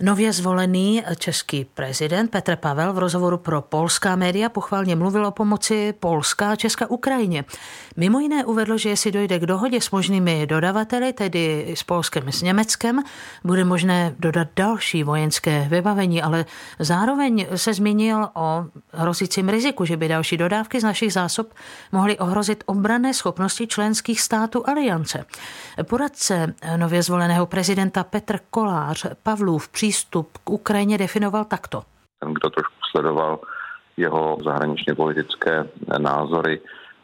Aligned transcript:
Nově 0.00 0.32
zvolený 0.32 1.02
český 1.18 1.64
prezident 1.64 2.30
Petr 2.30 2.56
Pavel 2.56 2.92
v 2.92 2.98
rozhovoru 2.98 3.38
pro 3.38 3.62
polská 3.62 4.16
média 4.16 4.48
pochválně 4.48 4.96
mluvil 4.96 5.26
o 5.26 5.30
pomoci 5.30 5.94
Polska 6.00 6.50
a 6.50 6.56
Česka 6.56 6.90
Ukrajině. 6.90 7.44
Mimo 7.96 8.20
jiné 8.20 8.44
uvedl, 8.44 8.78
že 8.78 8.88
jestli 8.88 9.12
dojde 9.12 9.38
k 9.38 9.46
dohodě 9.46 9.80
s 9.80 9.90
možnými 9.90 10.46
dodavateli, 10.46 11.12
tedy 11.12 11.74
s 11.76 11.82
Polskem 11.82 12.32
s 12.32 12.42
Německem, 12.42 13.02
bude 13.44 13.64
možné 13.64 14.14
dodat 14.18 14.48
další 14.56 15.02
vojenské 15.02 15.66
vybavení, 15.70 16.22
ale 16.22 16.44
zároveň 16.78 17.46
se 17.54 17.74
zmínil 17.74 18.28
o 18.34 18.64
hrozícím 18.92 19.48
riziku, 19.48 19.84
že 19.84 19.96
by 19.96 20.08
další 20.08 20.36
dodávky 20.36 20.80
z 20.80 20.84
našich 20.84 21.12
zásob 21.12 21.54
mohly 21.92 22.18
ohrozit 22.18 22.64
obrané 22.66 23.14
schopnosti 23.14 23.66
členských 23.66 24.20
států 24.20 24.68
aliance. 24.68 25.24
Poradce 25.82 26.54
nově 26.76 27.02
zvoleného 27.02 27.46
prezidenta 27.46 28.04
Petr 28.04 28.38
Kolář 28.50 29.06
Pavlův 29.22 29.68
při 29.68 29.87
přístup 29.88 30.38
k 30.44 30.50
Ukrajině 30.50 30.98
definoval 30.98 31.44
takto. 31.44 31.82
Ten, 32.20 32.34
kdo 32.34 32.50
trošku 32.50 32.80
sledoval 32.90 33.38
jeho 33.96 34.36
zahraničně 34.44 34.94
politické 34.94 35.64
názory, 35.98 36.60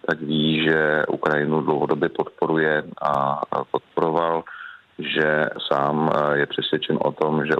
tak 0.06 0.20
ví, 0.20 0.64
že 0.64 1.02
Ukrajinu 1.08 1.60
dlouhodobě 1.60 2.08
podporuje 2.08 2.84
a 3.02 3.40
podporoval, 3.70 4.44
že 4.98 5.48
sám 5.72 6.10
je 6.34 6.46
přesvědčen 6.46 6.98
o 7.00 7.12
tom, 7.12 7.46
že 7.46 7.54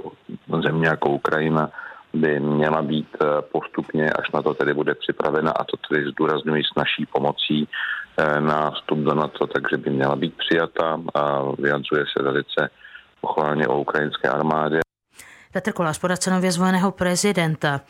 země 0.63 0.87
jako 0.87 1.09
Ukrajina 1.09 1.69
by 2.13 2.39
měla 2.39 2.81
být 2.81 3.17
postupně, 3.51 4.09
až 4.09 4.31
na 4.31 4.41
to 4.41 4.53
tedy 4.53 4.73
bude 4.73 4.95
připravena, 4.95 5.51
a 5.51 5.63
to 5.63 5.77
tedy 5.89 6.05
zdůrazňuji 6.11 6.63
s 6.63 6.75
naší 6.77 7.05
pomocí 7.05 7.67
na 8.39 8.71
vstup 8.71 8.99
do 8.99 9.13
NATO, 9.13 9.47
takže 9.47 9.77
by 9.77 9.89
měla 9.89 10.15
být 10.15 10.33
přijata 10.37 11.01
a 11.15 11.41
vyjadřuje 11.59 12.05
se 12.17 12.23
velice 12.23 12.69
pochválně 13.21 13.67
o 13.67 13.79
ukrajinské 13.79 14.29
armádě. 14.29 14.84
Petr 15.55 15.71
Kolář, 15.71 15.99
poradce 15.99 16.31
nově 16.31 16.51
zvoleného 16.51 16.91
prezidenta. 16.91 17.81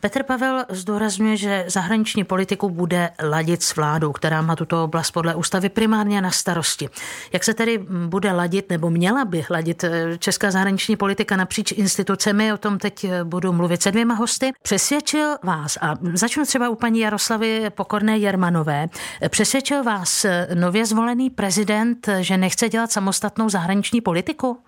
Petr 0.00 0.22
Pavel 0.22 0.64
zdůrazňuje, 0.68 1.36
že 1.36 1.64
zahraniční 1.68 2.24
politiku 2.24 2.70
bude 2.70 3.10
ladit 3.22 3.62
s 3.62 3.76
vládou, 3.76 4.12
která 4.12 4.42
má 4.42 4.56
tuto 4.56 4.84
oblast 4.84 5.10
podle 5.10 5.34
ústavy 5.34 5.68
primárně 5.68 6.20
na 6.20 6.30
starosti. 6.30 6.88
Jak 7.32 7.44
se 7.44 7.54
tedy 7.54 7.78
bude 8.06 8.32
ladit, 8.32 8.70
nebo 8.70 8.90
měla 8.90 9.24
by 9.24 9.44
ladit 9.50 9.84
eh, 9.84 10.18
česká 10.18 10.50
zahraniční 10.50 10.96
politika 10.96 11.36
napříč 11.36 11.72
institucemi, 11.72 12.52
o 12.52 12.58
tom 12.58 12.78
teď 12.78 13.04
eh, 13.04 13.24
budu 13.24 13.52
mluvit 13.52 13.82
se 13.82 13.90
dvěma 13.90 14.14
hosty. 14.14 14.52
Přesvědčil 14.62 15.36
vás, 15.42 15.78
a 15.80 15.94
začnu 16.12 16.46
třeba 16.46 16.68
u 16.68 16.74
paní 16.74 17.00
Jaroslavy 17.00 17.70
Pokorné 17.70 18.18
Jermanové, 18.18 18.86
přesvědčil 19.28 19.84
vás 19.84 20.24
eh, 20.24 20.48
nově 20.54 20.86
zvolený 20.86 21.30
prezident, 21.30 22.08
že 22.20 22.36
nechce 22.36 22.68
dělat 22.68 22.92
samostatnou 22.92 23.48
zahraniční 23.48 24.00
politiku? 24.00 24.58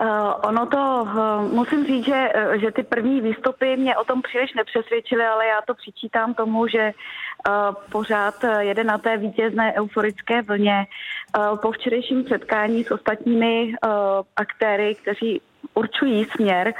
Uh, 0.00 0.08
ono 0.48 0.66
to, 0.66 1.02
uh, 1.02 1.52
musím 1.52 1.86
říct, 1.86 2.04
že, 2.04 2.32
uh, 2.46 2.52
že 2.52 2.70
ty 2.72 2.82
první 2.82 3.20
výstupy 3.20 3.76
mě 3.76 3.96
o 3.96 4.04
tom 4.04 4.22
příliš 4.22 4.54
nepřesvědčily, 4.54 5.24
ale 5.24 5.46
já 5.46 5.60
to 5.66 5.74
přičítám 5.74 6.34
tomu, 6.34 6.66
že 6.66 6.92
pořád 7.92 8.34
jede 8.58 8.84
na 8.84 8.98
té 8.98 9.16
vítězné 9.16 9.74
euforické 9.74 10.42
vlně. 10.42 10.86
Po 11.62 11.72
včerejším 11.72 12.24
setkání 12.28 12.84
s 12.84 12.90
ostatními 12.90 13.74
aktéry, 14.36 14.94
kteří 14.94 15.40
určují 15.74 16.24
směr 16.24 16.74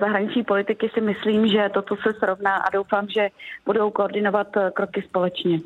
zahraniční 0.00 0.44
politiky, 0.44 0.90
si 0.94 1.00
myslím, 1.00 1.48
že 1.48 1.70
toto 1.74 1.96
se 1.96 2.12
srovná 2.18 2.56
a 2.56 2.70
doufám, 2.70 3.08
že 3.08 3.28
budou 3.66 3.90
koordinovat 3.90 4.46
kroky 4.74 5.02
společně. 5.02 5.60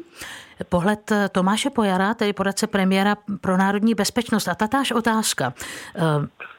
Pohled 0.69 1.13
Tomáše 1.33 1.71
Pojara, 1.71 2.15
tedy 2.15 2.33
poradce 2.33 2.67
premiéra 2.67 3.17
pro 3.41 3.57
národní 3.57 3.95
bezpečnost. 3.95 4.49
A 4.49 4.55
tatáž 4.55 4.91
otázka. 4.91 5.55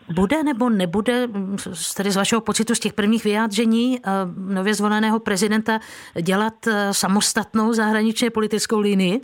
Bude 0.10 0.44
nebo 0.44 0.70
nebude, 0.70 1.28
tedy 1.98 2.12
z 2.12 2.16
vašeho 2.16 2.42
pocitu 2.42 2.76
z 2.76 2.80
těch 2.80 2.94
prvních 2.94 3.24
vyjádření 3.24 4.00
eh, 4.00 4.10
nově 4.36 4.74
zvoleného 4.74 5.20
prezidenta, 5.20 5.80
dělat 6.22 6.68
eh, 6.68 6.94
samostatnou 6.94 7.74
zahraničně 7.74 8.30
politickou 8.30 8.80
linii? 8.80 9.22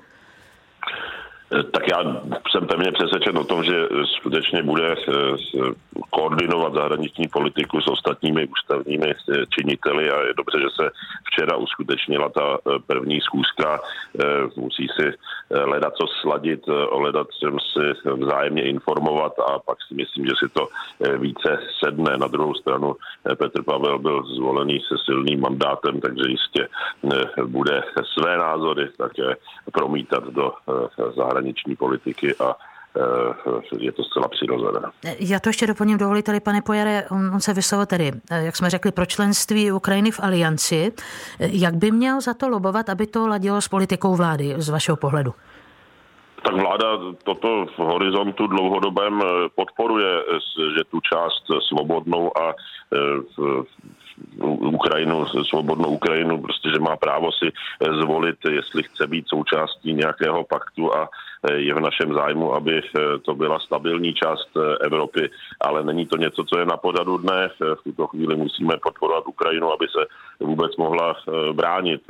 Tak 1.50 1.88
já 1.92 2.22
jsem 2.52 2.68
pevně 2.68 2.92
přesvědčen 2.92 3.38
o 3.38 3.44
tom, 3.44 3.64
že 3.64 3.88
skutečně 4.18 4.64
bude 4.64 4.92
eh, 4.94 5.16
koordinovat 6.10 6.74
zahraniční 6.74 7.28
politiku 7.28 7.82
s 7.82 7.88
ostatními 7.88 8.48
ústavními 8.48 9.12
eh, 9.12 9.46
činiteli 9.50 10.12
a 10.12 10.22
je 10.22 10.34
dobře, 10.34 10.60
že 10.60 10.70
se 10.82 10.90
včera 11.26 11.58
uskutečnila 11.58 12.30
ta 12.30 12.58
eh, 12.58 12.80
první 12.88 13.22
schůzka. 13.22 13.80
Musí 14.56 14.88
si 15.00 15.14
hledat 15.66 15.94
co 15.96 16.08
sladit, 16.22 16.68
hledat 16.92 17.28
si 17.40 18.12
vzájemně 18.14 18.64
informovat 18.64 19.34
a 19.40 19.60
pak 19.60 19.78
si 19.88 19.94
myslím, 19.94 20.26
že 20.26 20.32
si 20.40 20.50
to 20.54 20.68
více 21.18 21.60
sedne. 21.84 22.18
Na 22.18 22.28
druhou 22.28 22.54
stranu 22.54 22.96
Petr 23.38 23.64
Pavel 23.64 24.00
byl 24.00 24.24
zvolený 24.36 24.80
se 24.80 24.96
silným 25.06 25.42
mandátem, 25.42 26.02
takže 26.02 26.24
jistě 26.28 26.68
bude 27.46 27.84
své 28.14 28.38
názory 28.38 28.90
také 28.98 29.36
promítat 29.72 30.24
do 30.24 30.52
zahraniční 31.16 31.39
zahraniční 31.40 31.76
politiky 31.76 32.36
a 32.36 32.56
eh, 32.98 33.78
je 33.78 33.92
to 33.92 34.04
zcela 34.04 34.28
přirozené. 34.28 34.80
Já 35.20 35.40
to 35.40 35.50
ještě 35.50 35.68
doplním, 35.68 35.98
dovolíte 35.98 36.40
pane 36.40 36.62
Pojare, 36.62 37.06
on, 37.12 37.40
se 37.40 37.54
vyslovil 37.54 37.86
tedy, 37.86 38.12
eh, 38.32 38.46
jak 38.46 38.56
jsme 38.56 38.70
řekli, 38.70 38.92
pro 38.92 39.06
členství 39.06 39.72
Ukrajiny 39.72 40.12
v 40.12 40.20
alianci. 40.24 40.92
Jak 41.40 41.76
by 41.76 41.92
měl 41.92 42.22
za 42.22 42.34
to 42.34 42.50
lobovat, 42.50 42.90
aby 42.90 43.08
to 43.08 43.28
ladilo 43.28 43.62
s 43.62 43.68
politikou 43.68 44.16
vlády 44.16 44.56
z 44.58 44.70
vašeho 44.70 44.98
pohledu? 44.98 45.34
Tak 46.44 46.56
vláda 46.56 46.88
toto 47.24 47.66
v 47.66 47.78
horizontu 47.78 48.48
dlouhodobém 48.48 49.22
eh, 49.22 49.50
podporuje, 49.56 50.24
že 50.78 50.84
tu 50.92 51.00
část 51.00 51.44
svobodnou 51.68 52.38
a 52.38 52.54
Ukrajinu, 54.44 55.26
svobodnou 55.26 55.90
Ukrajinu, 55.90 56.42
prostě, 56.42 56.70
že 56.70 56.80
má 56.80 56.96
právo 56.96 57.32
si 57.32 57.52
zvolit, 58.02 58.38
jestli 58.50 58.84
chce 58.84 59.08
být 59.08 59.28
součástí 59.28 59.94
nějakého 59.94 60.44
paktu 60.44 60.96
a 60.96 61.10
je 61.48 61.74
v 61.74 61.80
našem 61.80 62.14
zájmu, 62.14 62.56
aby 62.56 62.82
eh, 62.84 63.20
to 63.20 63.36
byla 63.36 63.60
stabilní 63.60 64.14
část 64.14 64.50
eh, 64.58 64.86
Evropy, 64.86 65.30
ale 65.62 65.84
není 65.84 66.06
to 66.06 66.18
něco, 66.18 66.44
co 66.44 66.60
je 66.60 66.66
na 66.66 66.78
pořadu 66.78 67.18
dne. 67.18 67.50
Eh, 67.50 67.76
v 67.76 67.84
tuto 67.84 68.08
chvíli 68.08 68.36
musíme 68.36 68.78
podporovat 68.84 69.28
Ukrajinu, 69.28 69.72
aby 69.72 69.88
se 69.88 70.06
vůbec 70.40 70.78
mohla 70.78 71.16
bránit 71.52 72.02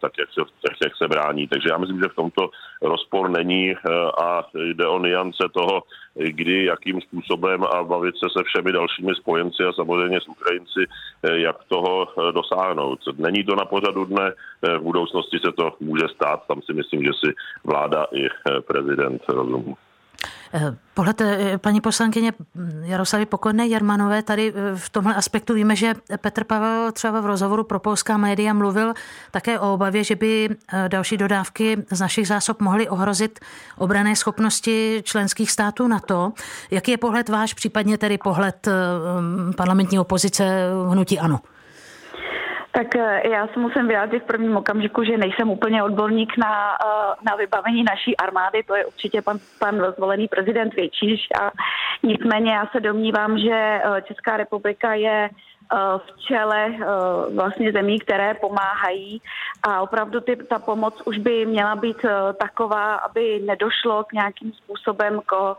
tak, 0.00 0.12
jak 0.18 0.28
se, 0.32 0.40
tak, 0.62 0.76
jak 0.84 0.96
se 0.96 1.08
brání. 1.08 1.48
Takže 1.48 1.68
já 1.68 1.78
myslím, 1.78 2.00
že 2.00 2.08
v 2.08 2.14
tomto 2.14 2.50
rozpor 2.82 3.30
není 3.30 3.74
a 4.22 4.44
jde 4.54 4.86
o 4.86 4.98
niance 4.98 5.44
toho, 5.52 5.82
kdy, 6.14 6.64
jakým 6.64 7.00
způsobem 7.00 7.64
a 7.64 7.84
bavit 7.84 8.14
se 8.16 8.26
se 8.36 8.44
všemi 8.44 8.72
dalšími 8.72 9.14
spojenci 9.14 9.62
a 9.64 9.72
samozřejmě 9.72 10.20
s 10.20 10.28
Ukrajinci, 10.28 10.80
jak 11.22 11.64
toho 11.72 12.08
dosáhnout. 12.32 13.00
Není 13.16 13.44
to 13.44 13.56
na 13.56 13.64
pořadu 13.64 14.04
dne, 14.04 14.32
v 14.62 14.80
budoucnosti 14.80 15.38
se 15.38 15.52
to 15.52 15.72
může 15.80 16.08
stát, 16.14 16.44
tam 16.48 16.62
si 16.62 16.72
myslím, 16.72 17.00
že 17.02 17.12
si 17.20 17.28
vláda 17.64 18.06
i 18.12 18.28
prezident 18.68 19.22
rozumí. 19.28 19.74
Eh, 20.54 20.76
pohled 20.94 21.20
eh, 21.20 21.58
paní 21.58 21.80
poslankyně 21.80 22.32
Jaroslavy 22.82 23.26
Pokorné 23.26 23.66
Jermanové, 23.66 24.22
tady 24.22 24.52
eh, 24.54 24.76
v 24.76 24.90
tomhle 24.90 25.14
aspektu 25.14 25.54
víme, 25.54 25.76
že 25.76 25.94
Petr 26.20 26.44
Pavel 26.44 26.92
třeba 26.92 27.20
v 27.20 27.26
rozhovoru 27.26 27.64
pro 27.64 27.80
polská 27.80 28.16
média 28.16 28.52
mluvil 28.52 28.94
také 29.30 29.58
o 29.58 29.74
obavě, 29.74 30.04
že 30.04 30.16
by 30.16 30.48
další 30.88 31.16
dodávky 31.16 31.84
z 31.90 32.00
našich 32.00 32.28
zásob 32.28 32.60
mohly 32.60 32.88
ohrozit 32.88 33.40
obrané 33.78 34.16
schopnosti 34.16 35.02
členských 35.04 35.50
států 35.50 35.88
na 35.88 36.00
to. 36.00 36.32
Jaký 36.70 36.90
je 36.90 36.98
pohled 36.98 37.28
váš, 37.28 37.54
případně 37.54 37.98
tedy 37.98 38.18
pohled 38.18 38.68
parlamentní 39.56 39.98
opozice 39.98 40.70
hnutí 40.90 41.18
ANO? 41.18 41.40
Tak 42.72 42.96
eh, 42.96 43.28
já 43.28 43.46
se 43.46 43.60
musím 43.60 43.88
vyjádřit 43.88 44.22
v 44.22 44.26
prvním 44.26 44.56
okamžiku, 44.56 45.04
že 45.04 45.18
nejsem 45.18 45.50
úplně 45.50 45.82
odborník 45.82 46.36
na, 46.38 46.76
eh, 46.84 47.14
na 47.22 47.36
vybavení 47.36 47.84
naší 47.84 48.16
armády, 48.16 48.62
to 48.62 48.74
je 48.74 48.86
určitě 48.86 49.22
pan, 49.22 49.38
pan 49.58 49.92
zvolený 49.96 50.28
prezident 50.28 50.74
Většíš. 50.74 51.28
A 51.40 51.50
nicméně 52.02 52.52
já 52.52 52.66
se 52.66 52.80
domnívám, 52.80 53.38
že 53.38 53.52
eh, 53.54 54.02
Česká 54.02 54.36
republika 54.36 54.94
je 54.94 55.30
v 55.96 56.20
čele 56.28 56.74
vlastně 57.34 57.72
zemí, 57.72 57.98
které 57.98 58.34
pomáhají. 58.34 59.22
A 59.62 59.80
opravdu 59.80 60.20
ty, 60.20 60.36
ta 60.36 60.58
pomoc 60.58 61.02
už 61.04 61.18
by 61.18 61.46
měla 61.46 61.76
být 61.76 61.96
taková, 62.40 62.94
aby 62.94 63.40
nedošlo 63.46 64.04
k 64.04 64.12
nějakým 64.12 64.52
způsobem 64.52 65.20
k 65.26 65.56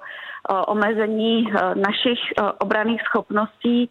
omezení 0.68 1.51
našich 1.75 2.19
obraných 2.60 3.01
schopností 3.01 3.90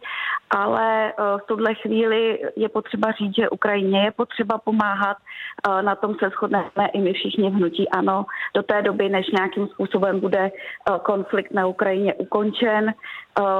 ale 0.53 1.09
eh, 1.09 1.13
v 1.43 1.45
tuhle 1.45 1.75
chvíli 1.75 2.39
je 2.55 2.69
potřeba 2.69 3.11
říct, 3.11 3.35
že 3.35 3.49
Ukrajině 3.49 4.03
je 4.03 4.11
potřeba 4.11 4.57
pomáhat. 4.57 5.17
Eh, 5.17 5.81
na 5.81 5.95
tom 5.95 6.15
se 6.19 6.29
shodneme 6.29 6.87
i 6.93 7.01
my 7.01 7.13
všichni 7.13 7.49
v 7.49 7.53
hnutí 7.53 7.89
ano. 7.89 8.25
Do 8.53 8.63
té 8.63 8.81
doby, 8.81 9.09
než 9.09 9.27
nějakým 9.27 9.67
způsobem 9.67 10.19
bude 10.19 10.51
eh, 10.51 10.51
konflikt 11.03 11.53
na 11.53 11.67
Ukrajině 11.67 12.13
ukončen, 12.13 12.93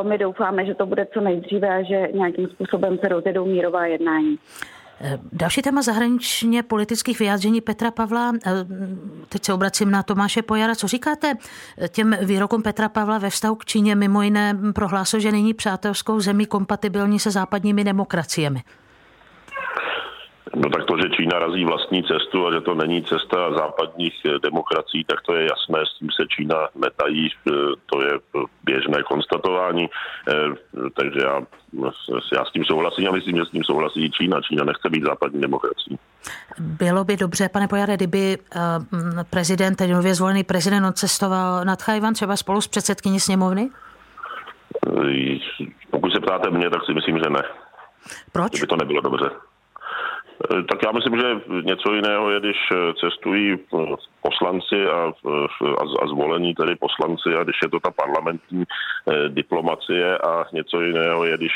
my 0.03 0.17
doufáme, 0.17 0.65
že 0.65 0.75
to 0.75 0.85
bude 0.85 1.07
co 1.13 1.21
nejdříve 1.21 1.69
a 1.69 1.83
že 1.83 2.07
nějakým 2.13 2.47
způsobem 2.47 2.97
se 2.97 3.07
rozjedou 3.07 3.45
mírová 3.45 3.85
jednání. 3.85 4.37
Další 5.31 5.61
téma 5.61 5.81
zahraničně 5.81 6.63
politických 6.63 7.19
vyjádření 7.19 7.61
Petra 7.61 7.91
Pavla. 7.91 8.31
Teď 9.29 9.45
se 9.45 9.53
obracím 9.53 9.91
na 9.91 10.03
Tomáše 10.03 10.41
Pojara. 10.41 10.75
Co 10.75 10.87
říkáte 10.87 11.33
těm 11.89 12.17
výrokům 12.21 12.61
Petra 12.61 12.89
Pavla 12.89 13.17
ve 13.17 13.29
vztahu 13.29 13.55
k 13.55 13.65
Číně? 13.65 13.95
Mimo 13.95 14.21
jiné 14.21 14.57
prohlásil, 14.75 15.19
že 15.19 15.31
není 15.31 15.53
přátelskou 15.53 16.19
zemí 16.19 16.45
kompatibilní 16.45 17.19
se 17.19 17.31
západními 17.31 17.83
demokraciemi. 17.83 18.63
No 20.55 20.69
tak 20.69 20.85
to, 20.85 20.97
že 20.97 21.09
Čína 21.09 21.39
razí 21.39 21.65
vlastní 21.65 22.03
cestu 22.03 22.47
a 22.47 22.53
že 22.53 22.61
to 22.61 22.75
není 22.75 23.03
cesta 23.03 23.53
západních 23.57 24.13
eh, 24.25 24.39
demokracií, 24.39 25.03
tak 25.03 25.21
to 25.21 25.35
je 25.35 25.43
jasné, 25.43 25.85
s 25.85 25.99
tím 25.99 26.09
se 26.11 26.27
Čína 26.27 26.55
netají, 26.75 27.29
eh, 27.47 27.51
to 27.85 28.01
je 28.01 28.11
běžné 28.63 29.03
konstatování, 29.03 29.89
eh, 30.27 30.33
takže 30.99 31.19
já, 31.23 31.41
já 32.35 32.45
s 32.45 32.51
tím 32.51 32.65
souhlasím 32.65 33.09
a 33.09 33.11
myslím, 33.11 33.37
že 33.37 33.45
s 33.45 33.49
tím 33.49 33.63
souhlasí 33.63 34.11
Čína. 34.11 34.41
Čína 34.41 34.63
nechce 34.63 34.89
být 34.89 35.03
západní 35.03 35.41
demokracií. 35.41 35.99
Bylo 36.59 37.03
by 37.03 37.17
dobře, 37.17 37.49
pane 37.49 37.67
Pojare, 37.67 37.95
kdyby 37.95 38.37
prezident, 39.29 39.75
tedy 39.75 39.93
nově 39.93 40.15
zvolený 40.15 40.43
prezident 40.43 40.85
odcestoval 40.85 41.65
nad 41.65 41.81
Chajvan 41.81 42.13
třeba 42.13 42.35
spolu 42.35 42.61
s 42.61 42.67
předsedkyní 42.67 43.19
sněmovny? 43.19 43.69
Pokud 45.91 46.13
se 46.13 46.19
ptáte 46.19 46.49
mě, 46.49 46.69
tak 46.69 46.85
si 46.85 46.93
myslím, 46.93 47.17
že 47.17 47.29
ne. 47.29 47.41
Proč? 48.31 48.51
Kdyby 48.51 48.67
to 48.67 48.75
nebylo 48.75 49.01
dobře. 49.01 49.29
Eh, 50.41 50.63
tak 50.63 50.79
já 50.85 50.91
myslím, 50.91 51.19
že 51.19 51.41
něco 51.63 51.93
jiného 51.93 52.31
je, 52.31 52.39
když 52.39 52.57
eh, 52.71 52.93
cestují 52.99 53.53
eh, 53.53 53.77
poslanci 54.21 54.85
a, 54.85 55.11
a, 55.79 55.83
a 56.03 56.07
zvolení 56.07 56.55
tedy 56.55 56.75
poslanci 56.75 57.35
a 57.39 57.43
když 57.43 57.55
je 57.63 57.69
to 57.69 57.79
ta 57.79 57.91
parlamentní 57.91 58.63
diplomacie 59.27 60.17
a 60.17 60.45
něco 60.53 60.81
jiného 60.81 61.25
je, 61.25 61.37
když 61.37 61.51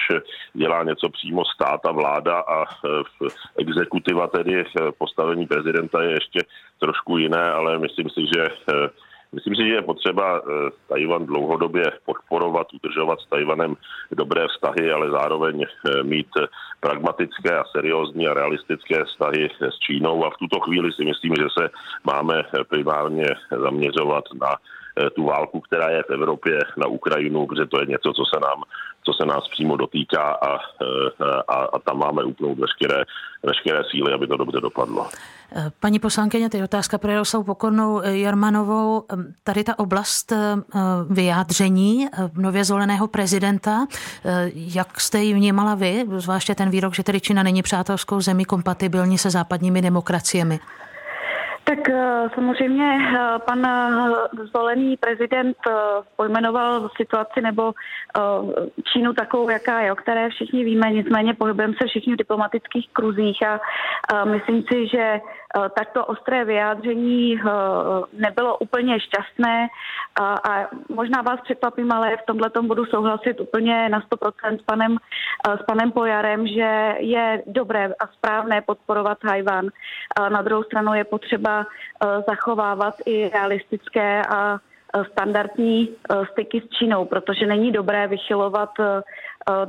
dělá 0.54 0.84
něco 0.84 1.10
přímo 1.10 1.46
stát 1.46 1.86
a 1.86 1.92
vláda 1.92 2.40
a 2.40 2.66
exekutiva 3.58 4.28
tedy 4.28 4.66
postavení 4.98 5.46
prezidenta 5.46 6.04
je 6.04 6.12
ještě 6.12 6.40
trošku 6.80 7.18
jiné, 7.18 7.52
ale 7.52 7.80
myslím 7.80 8.10
si, 8.10 8.22
že 8.36 8.48
Myslím 9.32 9.56
si, 9.56 9.62
že 9.68 9.74
je 9.74 9.82
potřeba 9.82 10.40
eh, 10.40 10.70
Tajvan 10.88 11.26
dlouhodobě 11.26 11.92
podporovat, 12.06 12.68
udržovat 12.74 13.20
s 13.20 13.30
Tajvanem 13.30 13.76
dobré 14.12 14.48
vztahy, 14.48 14.92
ale 14.92 15.12
zároveň 15.12 15.66
eh, 15.66 16.04
mít 16.04 16.28
pragmatické 16.80 17.58
a 17.58 17.64
seriózní 17.72 18.28
a 18.28 18.34
realistické 18.34 19.04
vztahy 19.06 19.50
s 19.60 19.80
Čínou. 19.80 20.26
A 20.26 20.30
v 20.30 20.38
tuto 20.38 20.60
chvíli 20.60 20.94
si 20.94 21.06
myslím, 21.06 21.36
že 21.36 21.48
se 21.60 21.70
máme 22.04 22.44
primárně 22.70 23.28
zaměřovat 23.64 24.24
na 24.42 24.52
eh, 24.52 24.77
tu 25.16 25.24
válku, 25.24 25.62
která 25.62 25.90
je 25.90 26.04
v 26.04 26.10
Evropě 26.10 26.60
na 26.78 26.88
Ukrajinu, 26.88 27.48
protože 27.48 27.66
to 27.66 27.80
je 27.80 27.86
něco, 27.86 28.14
co 28.14 28.24
se 28.34 28.40
nám 28.40 28.64
co 29.08 29.14
se 29.14 29.26
nás 29.26 29.48
přímo 29.48 29.78
dotýká 29.78 30.22
a, 30.22 30.60
a, 31.48 31.56
a 31.74 31.80
tam 31.80 31.98
máme 31.98 32.24
upnout 32.24 32.60
veškeré, 32.60 33.04
veškeré 33.44 33.84
síly, 33.92 34.14
aby 34.14 34.28
to 34.28 34.38
dobře 34.38 34.62
dopadlo. 34.62 35.08
Paní 35.80 36.00
poslankyně, 36.00 36.50
je 36.54 36.64
otázka 36.64 36.98
pro 36.98 37.12
Jaroslavu 37.12 37.44
Pokornou 37.44 38.02
Jarmanovou. 38.04 39.04
Tady 39.44 39.64
ta 39.64 39.80
oblast 39.80 40.32
eh, 40.32 40.56
vyjádření 41.10 42.08
eh, 42.08 42.30
nově 42.34 42.64
zvoleného 42.64 43.08
prezidenta, 43.08 43.88
eh, 44.26 44.52
jak 44.54 45.00
jste 45.00 45.20
ji 45.20 45.34
vnímala 45.34 45.76
vy, 45.76 46.06
zvláště 46.18 46.56
ten 46.56 46.70
výrok, 46.70 46.96
že 46.96 47.04
tedy 47.04 47.22
Čína 47.22 47.44
není 47.44 47.64
přátelskou 47.64 48.22
zemí 48.22 48.46
kompatibilní 48.46 49.18
se 49.18 49.30
západními 49.30 49.82
demokraciemi? 49.82 50.60
Tak 51.68 51.90
eh, 51.90 52.30
samozřejmě 52.36 52.98
eh, 52.98 53.40
pan 53.46 53.66
eh, 53.66 54.46
zvolený 54.46 54.98
prezident 54.98 55.58
pojmenoval 56.16 56.90
situaci 56.98 57.42
nebo 57.42 57.74
Čínu 58.94 59.14
takovou, 59.14 59.50
jaká 59.50 59.82
je, 59.82 59.92
o 59.92 59.96
které 59.96 60.30
všichni 60.30 60.64
víme, 60.64 60.92
nicméně 60.92 61.34
pohybujeme 61.34 61.74
se 61.82 61.88
všichni 61.88 62.14
v 62.14 62.18
diplomatických 62.18 62.90
kruzích 62.94 63.38
a 63.48 63.60
myslím 64.26 64.64
si, 64.72 64.88
že 64.88 65.20
takto 65.76 66.06
ostré 66.06 66.46
vyjádření 66.46 67.40
nebylo 68.14 68.58
úplně 68.58 69.00
šťastné 69.00 69.68
a 70.22 70.68
možná 70.90 71.22
vás 71.22 71.42
překvapím, 71.42 71.92
ale 71.92 72.18
v 72.18 72.26
tomhle 72.26 72.50
budu 72.62 72.86
souhlasit 72.86 73.40
úplně 73.40 73.90
na 73.90 74.02
100% 74.02 74.60
s 74.60 74.62
panem, 74.62 74.98
s 75.62 75.66
panem 75.66 75.92
Pojarem, 75.92 76.48
že 76.48 76.96
je 77.00 77.44
dobré 77.48 77.94
a 78.00 78.08
správné 78.08 78.62
podporovat 78.62 79.18
Tajvan. 79.18 79.70
Na 80.30 80.42
druhou 80.42 80.64
stranu 80.64 80.94
je 80.94 81.04
potřeba 81.04 81.66
Eh, 82.04 82.24
zachovávat 82.28 82.96
i 83.06 83.30
realistické 83.30 84.22
a 84.30 84.58
eh, 84.58 85.04
standardní 85.12 85.90
eh, 85.90 86.26
styky 86.32 86.62
s 86.62 86.70
Čínou, 86.70 87.06
protože 87.06 87.46
není 87.46 87.72
dobré 87.72 88.08
vychylovat 88.08 88.70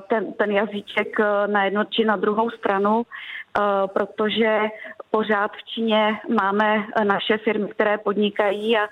ten, 0.09 0.33
ten 0.33 0.51
jazyček 0.51 1.19
na 1.47 1.65
jednu 1.65 1.85
či 1.91 2.05
na 2.05 2.17
druhou 2.17 2.51
stranu, 2.51 3.03
protože 3.87 4.61
pořád 5.11 5.51
v 5.53 5.65
Číně 5.65 6.21
máme 6.39 6.85
naše 7.05 7.39
firmy, 7.39 7.69
které 7.69 7.99
podnikají 7.99 8.77
a 8.79 8.89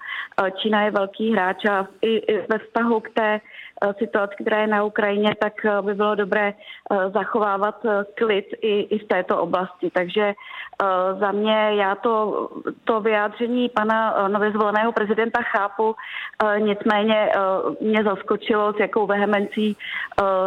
Čína 0.50 0.82
je 0.82 0.90
velký 0.90 1.32
hráč 1.32 1.64
a 1.64 1.86
i 2.02 2.42
ve 2.48 2.58
vztahu 2.58 3.00
k 3.00 3.10
té 3.10 3.40
Eh, 3.84 3.94
situaci, 3.98 4.34
která 4.40 4.60
je 4.60 4.66
na 4.66 4.84
Ukrajině, 4.84 5.34
tak 5.38 5.64
eh, 5.64 5.82
by 5.82 5.94
bylo 5.94 6.14
dobré 6.14 6.52
eh, 6.52 7.10
zachovávat 7.10 7.86
klid 8.14 8.46
i, 8.60 8.80
i 8.80 8.98
v 8.98 9.08
této 9.08 9.38
oblasti. 9.38 9.90
Takže 9.90 10.34
za 11.20 11.32
mě 11.32 11.70
já 11.74 11.94
to, 11.94 12.48
to 12.84 13.00
vyjádření 13.00 13.68
pana 13.68 14.28
nově 14.28 14.50
zvoleného 14.50 14.92
prezidenta 14.92 15.42
chápu, 15.42 15.94
nicméně 16.58 17.32
mě 17.80 18.04
zaskočilo, 18.04 18.72
s 18.72 18.78
jakou 18.80 19.06
vehemencí 19.06 19.76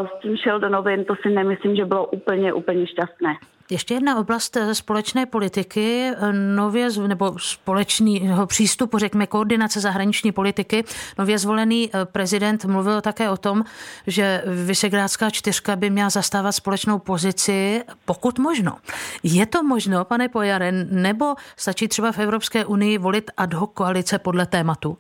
s 0.05 0.21
tím 0.21 0.37
šel 0.37 0.59
do 0.59 0.69
novin, 0.69 1.05
to 1.05 1.15
si 1.15 1.29
nemyslím, 1.29 1.75
že 1.75 1.85
bylo 1.85 2.05
úplně, 2.05 2.53
úplně 2.53 2.87
šťastné. 2.87 3.35
Ještě 3.71 3.93
jedna 3.93 4.19
oblast 4.19 4.57
eh, 4.57 4.75
společné 4.75 5.25
politiky, 5.25 6.11
eh, 6.17 6.33
nově, 6.33 6.89
nebo 7.07 7.39
společného 7.39 8.47
přístupu, 8.47 8.97
řekněme, 8.97 9.27
koordinace 9.27 9.79
zahraniční 9.79 10.31
politiky. 10.31 10.83
Nově 11.17 11.39
zvolený 11.39 11.89
eh, 11.93 12.05
prezident 12.05 12.65
mluvil 12.65 13.01
také 13.01 13.29
o 13.29 13.37
tom, 13.37 13.63
že 14.07 14.43
Vysegrádská 14.65 15.29
čtyřka 15.29 15.75
by 15.75 15.89
měla 15.89 16.09
zastávat 16.09 16.51
společnou 16.55 16.99
pozici, 16.99 17.83
pokud 18.05 18.39
možno. 18.39 18.77
Je 19.23 19.45
to 19.45 19.63
možno, 19.63 20.05
pane 20.05 20.29
Pojaren, 20.29 20.87
nebo 20.91 21.35
stačí 21.57 21.87
třeba 21.87 22.11
v 22.11 22.19
Evropské 22.19 22.65
unii 22.65 22.97
volit 22.97 23.31
ad 23.37 23.53
hoc 23.53 23.71
koalice 23.73 24.19
podle 24.19 24.45
tématu? 24.45 24.97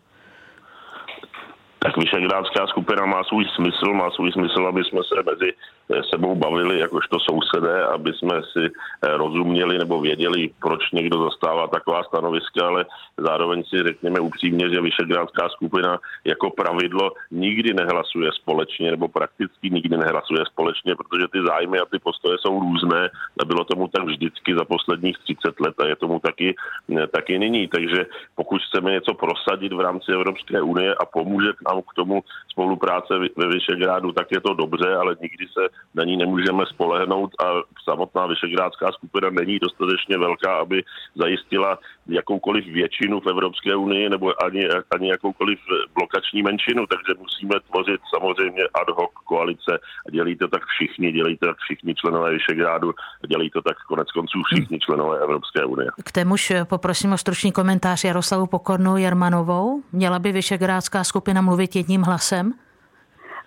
Tak 1.79 1.97
Vyšegrádská 1.97 2.67
skupina 2.67 3.05
má 3.05 3.23
svůj 3.23 3.45
smysl, 3.55 3.93
má 3.93 4.11
svůj 4.11 4.31
smysl, 4.31 4.67
aby 4.67 4.83
jsme 4.83 4.99
se 5.03 5.15
mezi 5.31 5.53
eh, 5.53 6.03
sebou 6.03 6.35
bavili 6.35 6.79
jakožto 6.79 7.19
sousedé, 7.19 7.83
aby 7.83 8.13
jsme 8.13 8.41
si 8.53 8.63
eh, 8.65 9.17
rozuměli 9.17 9.77
nebo 9.77 10.01
věděli, 10.01 10.49
proč 10.61 10.91
někdo 10.91 11.23
zastává 11.23 11.67
taková 11.67 12.03
stanoviska, 12.03 12.67
ale 12.67 12.85
zároveň 13.17 13.63
si 13.63 13.83
řekněme 13.83 14.19
upřímně, 14.19 14.69
že 14.69 14.81
Vyšegrádská 14.81 15.49
skupina 15.49 15.99
jako 16.25 16.49
pravidlo 16.49 17.11
nikdy 17.31 17.73
nehlasuje 17.73 18.31
společně 18.31 18.91
nebo 18.91 19.07
prakticky 19.07 19.69
nikdy 19.69 19.97
nehlasuje 19.97 20.45
společně, 20.45 20.95
protože 20.95 21.27
ty 21.31 21.39
zájmy 21.47 21.79
a 21.79 21.85
ty 21.85 21.99
postoje 21.99 22.37
jsou 22.39 22.59
různé 22.59 23.09
a 23.41 23.45
bylo 23.45 23.63
tomu 23.63 23.87
tak 23.87 24.03
vždycky 24.03 24.55
za 24.55 24.65
posledních 24.65 25.17
30 25.17 25.59
let 25.59 25.75
a 25.79 25.87
je 25.87 25.95
tomu 25.95 26.19
taky, 26.19 26.55
eh, 26.97 27.07
taky 27.07 27.39
nyní. 27.39 27.67
Takže 27.67 28.05
pokud 28.35 28.61
chceme 28.61 28.91
něco 28.91 29.13
prosadit 29.13 29.73
v 29.73 29.79
rámci 29.79 30.11
Evropské 30.11 30.61
unie 30.61 30.95
a 30.95 31.05
pomůže 31.05 31.53
nám 31.69 31.81
k 31.81 31.93
tomu 31.95 32.23
spolupráce 32.51 33.13
ve 33.37 33.47
Vyšegrádu, 33.47 34.11
tak 34.11 34.27
je 34.31 34.41
to 34.41 34.53
dobře, 34.53 34.95
ale 34.95 35.15
nikdy 35.21 35.45
se 35.47 35.63
na 35.95 36.03
ní 36.03 36.17
nemůžeme 36.17 36.65
spolehnout 36.65 37.31
a 37.45 37.45
samotná 37.83 38.25
Vyšegrádská 38.25 38.91
skupina 38.91 39.29
není 39.29 39.59
dostatečně 39.59 40.17
velká, 40.17 40.53
aby 40.53 40.83
zajistila 41.15 41.79
jakoukoliv 42.07 42.65
většinu 42.65 43.19
v 43.19 43.27
Evropské 43.27 43.75
unii 43.75 44.09
nebo 44.09 44.43
ani, 44.43 44.67
ani 44.95 45.09
jakoukoliv 45.09 45.59
blokační 45.95 46.43
menšinu, 46.43 46.85
takže 46.85 47.19
musíme 47.19 47.55
tvořit 47.71 48.01
samozřejmě 48.15 48.63
ad 48.81 48.89
hoc 48.89 49.11
koalice 49.25 49.79
a 50.07 50.11
dělí 50.11 50.35
to 50.35 50.47
tak 50.47 50.65
všichni, 50.65 51.11
dělí 51.11 51.37
to 51.37 51.45
tak 51.45 51.57
všichni 51.57 51.95
členové 51.95 52.31
Vyšegrádu 52.31 52.89
a 53.23 53.27
dělí 53.27 53.49
to 53.49 53.61
tak 53.61 53.77
konec 53.87 54.11
konců 54.11 54.41
všichni 54.45 54.79
členové 54.79 55.19
Evropské 55.19 55.65
unie. 55.65 55.89
K 56.03 56.11
témuž 56.11 56.53
poprosím 56.63 57.13
o 57.13 57.17
stručný 57.17 57.51
komentář 57.51 58.03
Jaroslavu 58.03 58.47
Pokornou 58.47 58.97
Jermanovou. 58.97 59.81
Měla 59.91 60.19
by 60.19 60.31
Vyšegrádská 60.31 61.03
skupina 61.03 61.41
mluvit 61.41 61.58
mluvit 61.59 61.75
jedním 61.75 62.01
hlasem? 62.01 62.53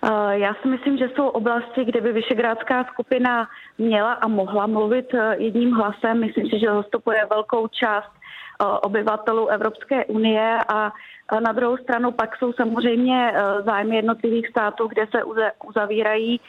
Eh, 0.05 0.37
já 0.37 0.53
si 0.61 0.67
myslím, 0.67 0.97
že 0.97 1.09
jsou 1.15 1.27
oblasti, 1.27 1.85
kde 1.85 2.01
by 2.01 2.11
Vyšegrádská 2.13 2.83
skupina 2.83 3.47
měla 3.77 4.13
a 4.13 4.27
mohla 4.27 4.67
mluvit 4.67 5.13
eh, 5.13 5.35
jedním 5.37 5.71
hlasem. 5.71 6.19
Myslím 6.19 6.49
si, 6.49 6.59
že 6.59 6.67
zastupuje 6.67 7.25
velkou 7.29 7.67
část 7.67 8.11
eh, 8.13 8.65
obyvatelů 8.65 9.47
Evropské 9.47 10.05
unie 10.05 10.57
a 10.67 10.91
na 11.39 11.51
druhou 11.51 11.77
stranu 11.77 12.11
pak 12.11 12.37
jsou 12.37 12.53
samozřejmě 12.53 13.33
zájmy 13.65 13.95
jednotlivých 13.95 14.47
států, 14.47 14.87
kde 14.87 15.07
se 15.15 15.23
uzavírají 15.65 16.41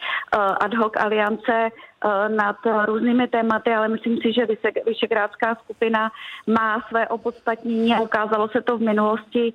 ad 0.61 0.73
hoc 0.73 0.93
aliance 0.99 1.69
nad 2.27 2.55
různými 2.85 3.27
tématy, 3.27 3.73
ale 3.73 3.87
myslím 3.87 4.17
si, 4.17 4.33
že 4.33 4.47
Vyšegrádská 4.85 5.55
skupina 5.55 6.11
má 6.47 6.85
své 6.89 7.07
opodstatnění 7.07 7.93
a 7.93 8.01
ukázalo 8.01 8.49
se 8.49 8.61
to 8.61 8.77
v 8.77 8.81
minulosti. 8.81 9.53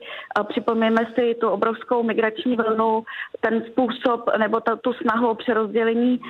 Připomeňme 0.48 1.06
si 1.14 1.34
tu 1.40 1.48
obrovskou 1.48 2.02
migrační 2.02 2.56
vlnu, 2.56 3.04
ten 3.40 3.64
způsob 3.70 4.30
nebo 4.38 4.60
ta, 4.60 4.76
tu 4.76 4.92
snahu 4.92 5.28
o 5.28 5.34
přerozdělení 5.34 6.20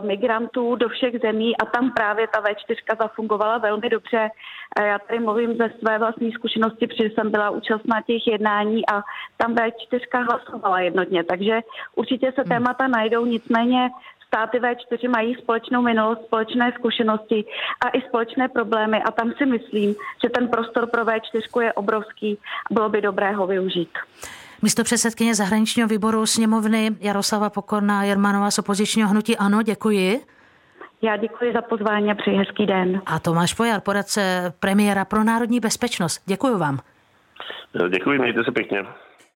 migrantů 0.00 0.76
do 0.76 0.88
všech 0.88 1.20
zemí 1.20 1.56
a 1.56 1.66
tam 1.66 1.92
právě 1.92 2.26
ta 2.28 2.40
V4 2.40 2.96
zafungovala 2.98 3.58
velmi 3.58 3.88
dobře. 3.88 4.28
Já 4.80 4.98
tady 4.98 5.20
mluvím 5.20 5.56
ze 5.56 5.70
své 5.78 5.98
vlastní 5.98 6.32
zkušenosti, 6.32 6.86
protože 6.86 7.04
jsem 7.04 7.30
byla 7.30 7.50
účastná 7.50 8.02
těch 8.06 8.26
jednání 8.26 8.88
a 8.88 9.02
tam 9.36 9.54
V4 9.54 10.26
hlasovala 10.26 10.80
jednotně, 10.80 11.24
takže 11.24 11.60
určitě 11.96 12.32
se 12.32 12.40
hmm. 12.40 12.48
témata 12.48 12.88
najdou, 12.88 13.26
nicméně 13.26 13.90
státy 14.28 14.60
V4 14.60 15.10
mají 15.10 15.34
společnou 15.34 15.82
minulost, 15.82 16.24
společné 16.24 16.72
zkušenosti 16.78 17.44
a 17.84 17.88
i 17.88 18.00
společné 18.08 18.48
problémy 18.48 19.02
a 19.02 19.10
tam 19.10 19.32
si 19.38 19.46
myslím, 19.46 19.94
že 20.24 20.30
ten 20.30 20.48
prostor 20.48 20.86
pro 20.86 21.04
V4 21.04 21.60
je 21.60 21.72
obrovský 21.72 22.38
a 22.70 22.74
bylo 22.74 22.88
by 22.88 23.00
dobré 23.00 23.32
ho 23.32 23.46
využít. 23.46 23.90
Místo 24.62 24.84
předsedkyně 24.84 25.34
zahraničního 25.34 25.88
výboru 25.88 26.26
sněmovny 26.26 26.90
Jaroslava 27.00 27.50
Pokorná 27.50 28.04
Jermanová 28.04 28.50
z 28.50 28.58
opozičního 28.58 29.08
hnutí 29.08 29.36
Ano, 29.36 29.62
děkuji. 29.62 30.20
Já 31.02 31.16
děkuji 31.16 31.52
za 31.52 31.62
pozvání 31.62 32.10
a 32.10 32.14
přeji 32.14 32.36
hezký 32.36 32.66
den. 32.66 33.02
A 33.06 33.18
Tomáš 33.18 33.54
Pojar, 33.54 33.80
poradce 33.80 34.52
premiéra 34.60 35.04
pro 35.04 35.24
národní 35.24 35.60
bezpečnost. 35.60 36.22
Děkuji 36.26 36.58
vám. 36.58 36.78
Děkuji, 37.88 38.18
mějte 38.18 38.44
se 38.44 38.52
pěkně. 38.52 38.84